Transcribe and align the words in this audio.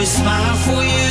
we 0.00 0.06
smile 0.06 0.56
for 0.56 0.82
you. 0.82 1.09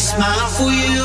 smile 0.00 0.48
for 0.48 0.70
you. 0.72 0.99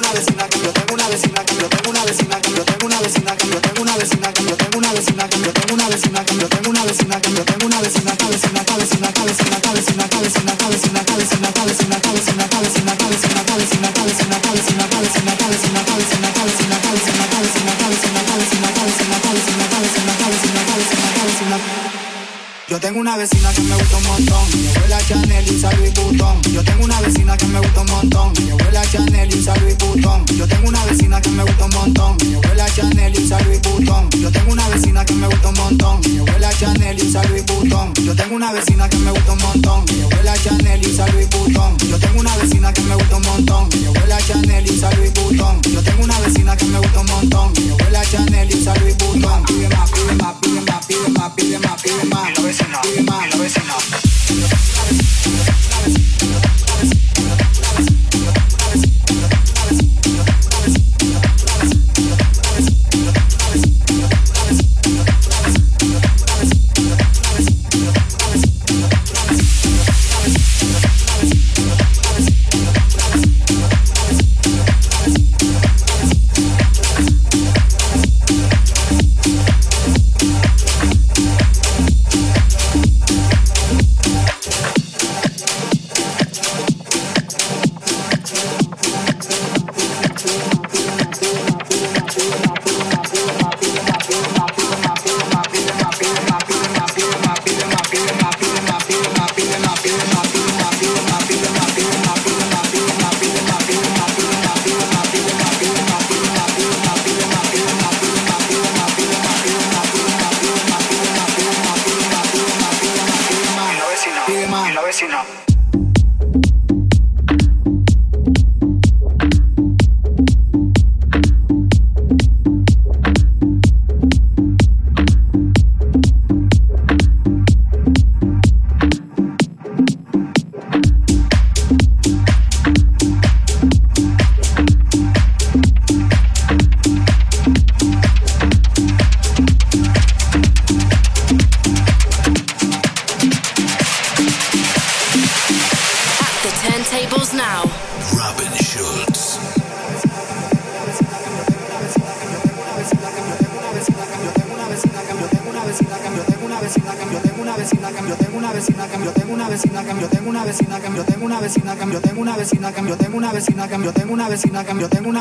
Vecina 0.00 0.46
que 0.48 0.58
yo 0.58 0.72
tengo 0.72 0.85
una 114.86 115.55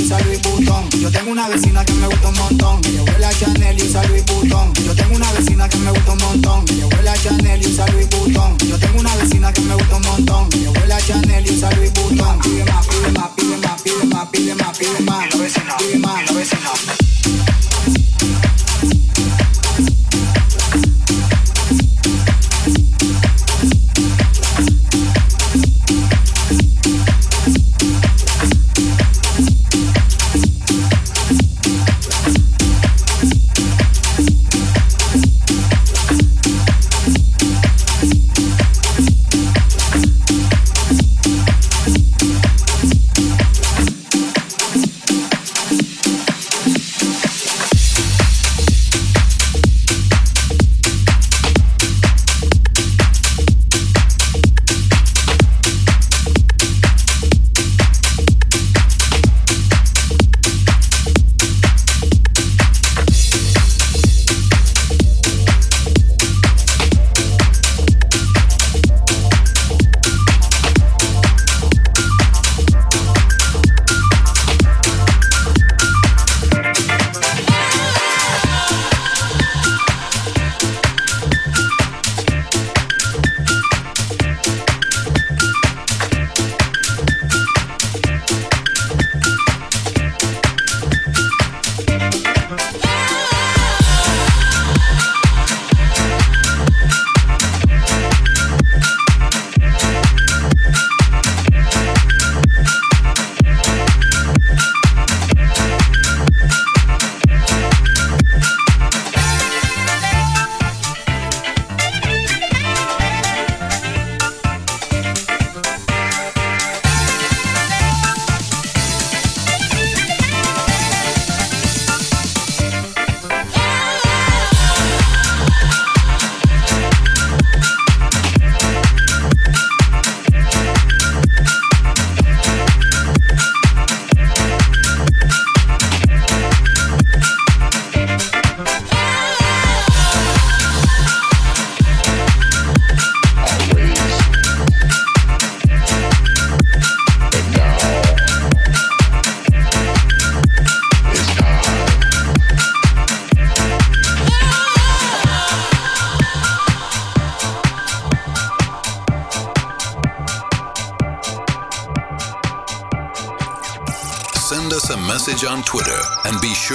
usa 0.00 0.18
Louis 0.20 0.40
Vuitton. 0.42 0.88
Yo 1.00 1.10
tengo 1.10 1.30
una 1.30 1.48
vecina 1.48 1.84
que 1.84 1.92
me 1.94 2.06
gusta 2.06 2.28
un 2.28 2.34
montón. 2.34 2.80
Ella 2.84 3.02
huele 3.02 3.26
a 3.26 3.30
Chanel 3.30 3.78
y 3.78 3.82
usa 3.82 4.02
Louis 4.04 4.24
Vuitton. 4.26 4.72
Yo 4.74 4.94
tengo 4.94 5.16
una 5.16 5.32
vecina 5.32 5.68
que 5.68 5.76
me 5.78 5.90
gusta 5.90 6.12
un 6.12 6.18
montón. 6.18 6.64
Ella 6.68 6.86
huele 6.86 7.10
a 7.10 7.16
Chanel 7.16 7.62
y 7.62 7.66
usa 7.66 7.86
Louis 7.88 8.08
Vuitton. 8.10 8.58
Yo 8.58 8.78
tengo 8.78 9.00
una 9.00 9.16
vecina 9.16 9.52
que 9.52 9.60
me 9.62 9.74
gusta 9.74 9.96
un 9.96 10.02
montón. 10.02 10.48
Ella 10.52 10.70
huele 10.70 10.94
a 10.94 11.00
Chanel 11.00 11.46
y 11.46 11.50
usa 11.50 11.70
Louis 11.72 11.92
Vuitton. 11.92 12.38
Pide 12.40 12.64
más, 12.64 12.86
pide 12.86 13.12
más, 13.12 13.30
pide 13.30 13.56
más, 13.56 13.82
pide 13.82 14.06
más, 14.06 14.28
pide 14.28 14.54
más, 14.54 14.78
pide 14.78 15.00
más. 15.00 15.28
Pide 15.28 15.98
más, 15.98 16.22
pide 16.22 16.58
más. 16.60 17.65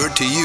to 0.09 0.25
you. 0.25 0.40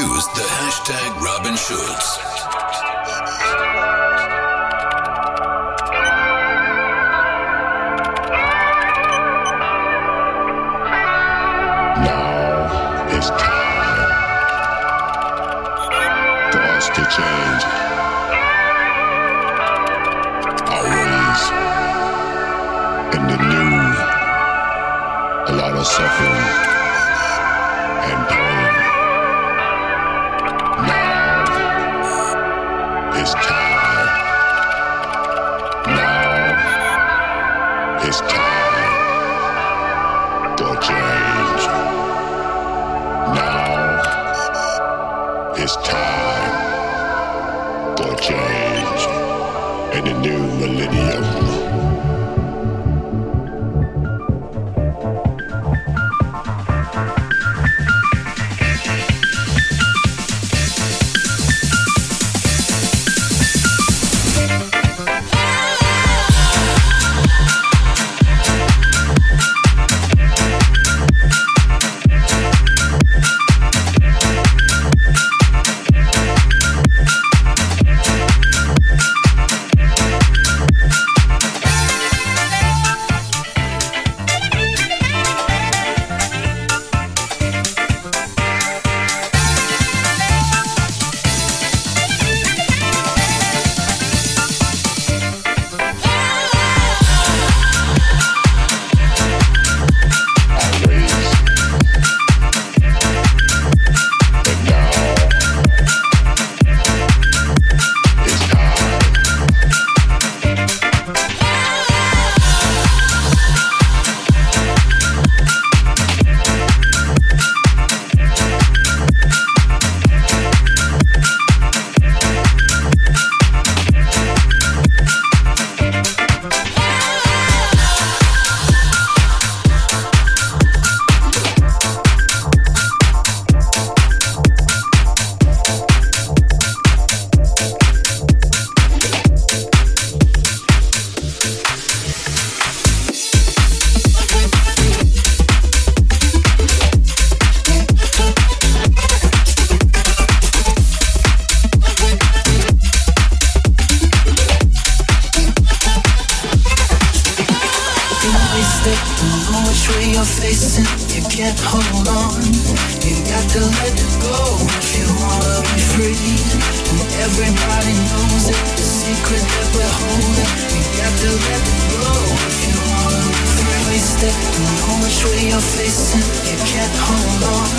You 169.97 170.83
got 171.01 171.13
to 171.23 171.29
let 171.47 171.61
it 171.65 171.81
go 171.97 172.05
if 172.47 172.57
you 172.69 172.77
wanna 172.85 173.23
be 173.33 173.45
free. 173.57 173.81
Wasted, 173.89 174.35
know 174.77 174.93
which 175.01 175.19
way 175.25 175.49
you're 175.49 175.67
facing. 175.75 176.21
You 176.49 176.57
can't 176.69 176.95
hold 177.07 177.43
on. 177.57 177.71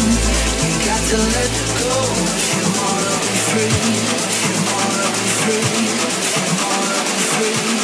You 0.65 0.73
got 0.83 1.03
to 1.11 1.19
let 1.19 1.51
it 1.63 1.71
go 1.79 1.95
if 2.35 2.47
you 2.59 2.67
wanna 2.75 3.15
be 3.23 3.37
free. 3.51 3.83
If 4.27 4.39
you 4.51 4.57
wanna 4.67 5.09
be 5.15 5.29
free. 5.43 5.63
If 6.11 6.31
you 6.39 6.51
wanna 6.59 7.01
be 7.07 7.19
free. 7.35 7.78